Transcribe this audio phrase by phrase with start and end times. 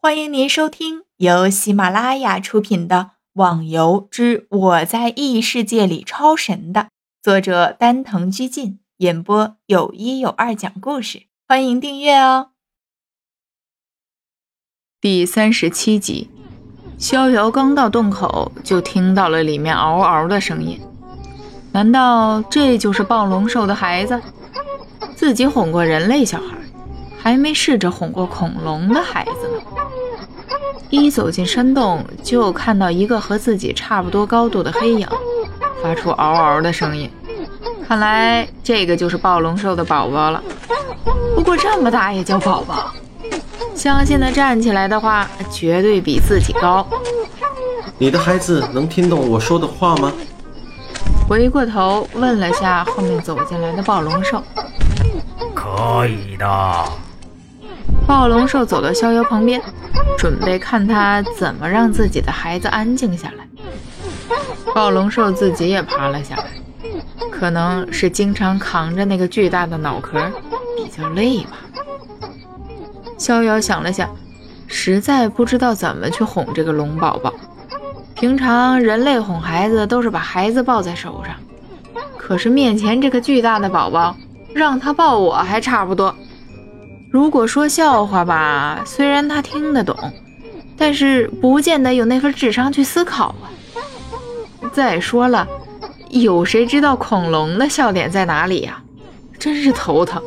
[0.00, 2.96] 欢迎您收听由喜马拉雅出品的
[3.32, 6.86] 《网游之我在异世界里超神》的
[7.20, 11.24] 作者丹藤居进演播，有一有二讲故事。
[11.48, 12.50] 欢迎订阅哦。
[15.00, 16.30] 第三十七集，
[16.96, 20.80] 逍遥刚到洞口，就听到了里面嗷嗷的声音。
[21.72, 24.22] 难道这就是暴龙兽的孩子？
[25.16, 26.56] 自己哄过人类小孩，
[27.20, 29.74] 还没试着哄过恐龙的孩子呢。
[30.90, 35.06] 一走进山洞，就看到一个和自己差不多高度的黑影，
[35.82, 37.10] 发出嗷嗷的声音。
[37.86, 40.42] 看来这个就是暴龙兽的宝宝了。
[41.34, 42.92] 不过这么大也叫宝宝？
[43.74, 46.86] 相信他站起来的话，绝对比自己高。
[47.98, 50.12] 你的孩子能听懂我说的话吗？
[51.28, 54.42] 回过头问了下后面走进来的暴龙兽。
[55.54, 56.84] 可以的。
[58.06, 59.60] 暴龙兽走到逍遥旁边，
[60.16, 63.44] 准备看他怎么让自己的孩子安静下来。
[64.74, 66.44] 暴龙兽自己也趴了下来，
[67.30, 70.20] 可能是经常扛着那个巨大的脑壳，
[70.76, 71.58] 比较累吧。
[73.16, 74.08] 逍遥想了想，
[74.66, 77.32] 实在不知道怎么去哄这个龙宝宝。
[78.14, 81.34] 平常人类哄孩子都是把孩子抱在手上，
[82.16, 84.14] 可是面前这个巨大的宝宝，
[84.52, 86.14] 让他抱我还差不多。
[87.10, 89.96] 如果说笑话吧，虽然他听得懂，
[90.76, 93.48] 但是不见得有那份智商去思考啊。
[94.72, 95.48] 再说了，
[96.10, 98.82] 有谁知道恐龙的笑点在哪里呀？
[99.38, 100.22] 真是头疼。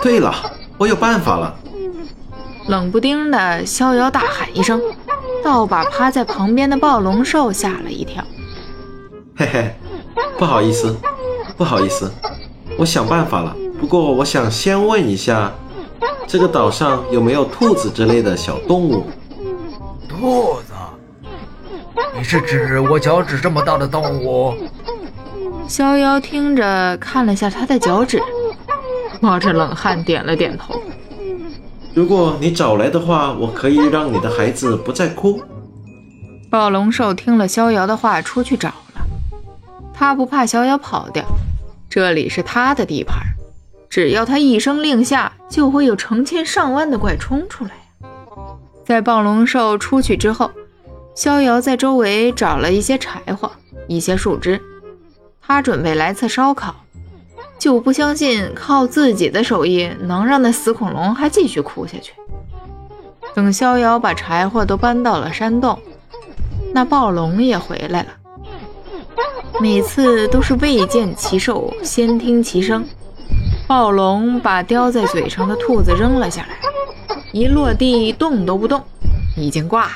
[0.00, 0.32] 对了，
[0.78, 1.54] 我有办法了！
[2.68, 4.80] 冷不丁的，逍遥大喊一声，
[5.42, 8.22] 倒把趴在旁边的暴龙兽吓了一跳。
[9.36, 9.74] 嘿嘿，
[10.38, 10.96] 不好意思，
[11.56, 12.10] 不好意思，
[12.78, 13.56] 我想办法了。
[13.80, 15.52] 不过我想先问一下。
[16.26, 19.06] 这个岛上有没有兔子之类的小动物？
[20.08, 20.72] 兔子？
[22.16, 24.54] 你是指我脚趾这么大的动物？
[25.68, 28.20] 逍遥听着，看了下他的脚趾，
[29.20, 30.74] 冒着冷汗点了点头。
[31.94, 35.40] 如果你找来的话，我可以让你的孩子不再哭。
[36.50, 39.06] 暴龙兽听了逍遥的话，出去找了。
[39.92, 41.24] 他不怕逍遥跑掉，
[41.88, 43.18] 这里是他的地盘。
[43.94, 47.70] 只要他一声令下，就会有成千上万的怪冲出来。
[48.84, 50.50] 在暴龙兽出去之后，
[51.14, 53.52] 逍遥在周围找了一些柴火、
[53.86, 54.60] 一些树枝，
[55.40, 56.74] 他准备来次烧烤，
[57.56, 62.14] 就不相信靠自己的手艺能让那死恐龙还继续哭下去。
[63.32, 65.78] 等逍遥把柴火都搬到了山洞，
[66.72, 68.08] 那暴龙也回来了。
[69.60, 72.84] 每次都是未见其兽，先听其声。
[73.66, 76.58] 暴龙把叼在嘴上的兔子扔了下来，
[77.32, 78.82] 一落地动都不动，
[79.36, 79.92] 已经挂了。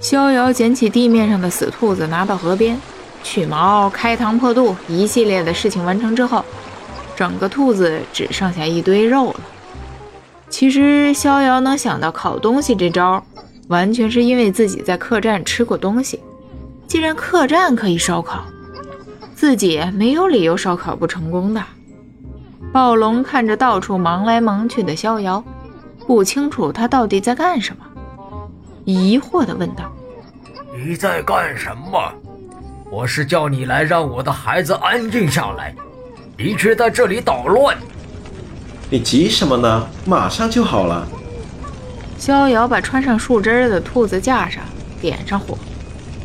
[0.00, 2.80] 逍遥捡起地面上的死兔子，拿到河边
[3.22, 6.42] 取毛、开膛破肚，一系列的事情完成之后，
[7.14, 9.40] 整个兔子只剩下一堆肉了。
[10.48, 13.22] 其实逍遥能想到烤东西这招，
[13.68, 16.20] 完全是因为自己在客栈吃过东西。
[16.86, 18.44] 既然客栈可以烧烤，
[19.34, 21.62] 自己没有理由烧烤不成功的。
[22.76, 25.42] 暴龙看着到处忙来忙去的逍遥，
[26.06, 27.82] 不清楚他到底在干什么，
[28.84, 29.90] 疑惑地问道
[30.76, 31.98] ：“你在干什么？
[32.90, 35.74] 我是叫你来让我的孩子安静下来，
[36.36, 37.74] 你却在这里捣乱。
[38.90, 39.88] 你急什么呢？
[40.04, 41.08] 马上就好了。”
[42.18, 44.62] 逍遥把穿上树枝的兔子架上，
[45.00, 45.56] 点上火。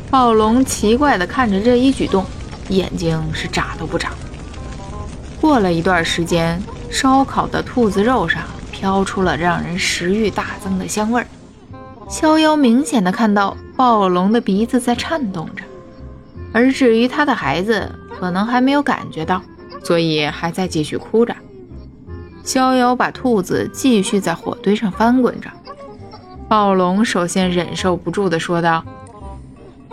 [0.10, 2.26] 暴龙奇怪地看着这一举动，
[2.68, 4.12] 眼睛是眨都不眨。
[5.52, 8.42] 过了一段时间，烧烤的兔子肉上
[8.72, 11.28] 飘出了让人食欲大增的香味儿。
[12.08, 15.66] 逍遥明显的看到暴龙的鼻子在颤动着，
[16.54, 19.42] 而至于他的孩子，可能还没有感觉到，
[19.84, 21.36] 所以还在继续哭着。
[22.46, 25.50] 逍遥把兔子继续在火堆上翻滚着。
[26.48, 28.82] 暴龙首先忍受不住的说道：“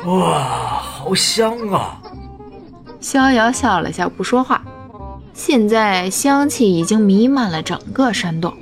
[0.06, 1.98] 哇，好香啊！”
[3.02, 4.62] 逍遥笑了笑，不说话。
[5.38, 8.52] 现在香气已经弥漫了整个山洞，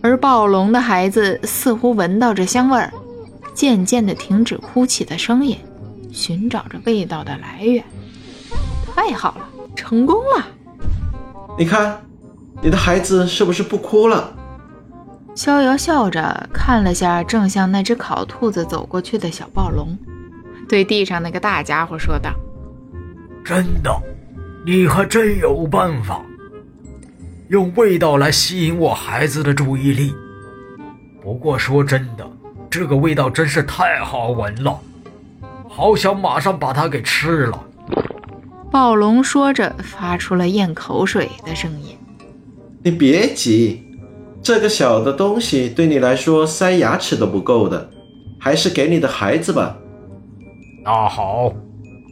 [0.00, 2.90] 而暴龙的孩子似乎闻到这香味儿，
[3.52, 5.58] 渐渐地停止哭泣的声音，
[6.10, 7.84] 寻找着味道的来源。
[8.94, 10.46] 太好了，成功了！
[11.58, 12.00] 你看，
[12.62, 14.34] 你的孩子是不是不哭了？
[15.34, 19.94] 逍遥笑着看了下正向那只烤兔子走过去的小暴龙，
[20.66, 22.30] 对地上那个大家伙说道
[23.44, 23.94] ：“真的。”
[24.68, 26.26] 你还真有办法，
[27.50, 30.12] 用味道来吸引我孩子的注意力。
[31.22, 32.28] 不过说真的，
[32.68, 34.76] 这个味道真是太好闻了，
[35.68, 37.64] 好想马上把它给吃了。
[38.68, 41.96] 暴龙说着，发出了咽口水的声音。
[42.82, 43.84] 你别急，
[44.42, 47.88] 这个小的东西对你来说塞牙齿都不够的，
[48.40, 49.78] 还是给你的孩子吧。
[50.82, 51.52] 那好，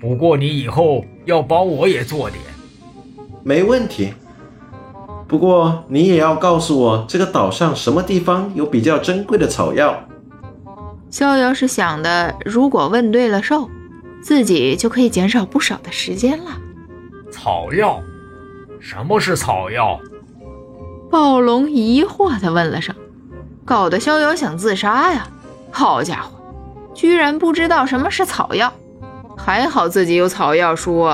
[0.00, 2.40] 不过你以后要帮我也做点。
[3.42, 4.12] 没问题。
[5.26, 9.98] 不过你也要告诉我，这个岛上什么地方有比较珍贵的草药。
[11.10, 13.70] 逍遥是想的，如果问对了兽，
[14.22, 16.50] 自己就可以减少不少的时间了。
[17.30, 18.00] 草药？
[18.80, 19.98] 什么是草药？
[21.10, 22.94] 暴龙疑惑地问了声，
[23.64, 25.28] 搞得逍遥想自杀呀！
[25.70, 26.30] 好家伙，
[26.92, 28.72] 居然不知道什么是草药，
[29.36, 31.06] 还好自己有草药书！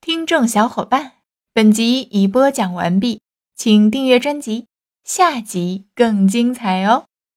[0.00, 1.12] 听众小伙伴，
[1.52, 3.20] 本集已播讲完毕，
[3.56, 4.68] 请订阅专辑，
[5.02, 7.06] 下集更精彩哦！